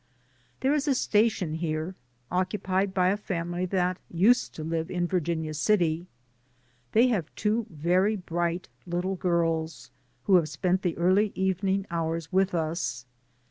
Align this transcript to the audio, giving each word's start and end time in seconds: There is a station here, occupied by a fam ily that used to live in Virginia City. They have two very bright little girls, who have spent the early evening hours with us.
There 0.61 0.73
is 0.73 0.87
a 0.87 0.95
station 0.95 1.53
here, 1.53 1.93
occupied 2.31 2.91
by 2.91 3.09
a 3.09 3.17
fam 3.17 3.53
ily 3.53 3.65
that 3.67 3.99
used 4.09 4.55
to 4.55 4.63
live 4.63 4.89
in 4.89 5.05
Virginia 5.05 5.53
City. 5.53 6.07
They 6.93 7.09
have 7.09 7.29
two 7.35 7.67
very 7.69 8.15
bright 8.15 8.67
little 8.87 9.15
girls, 9.15 9.91
who 10.23 10.37
have 10.37 10.49
spent 10.49 10.81
the 10.81 10.97
early 10.97 11.31
evening 11.35 11.85
hours 11.91 12.33
with 12.33 12.55
us. 12.55 13.05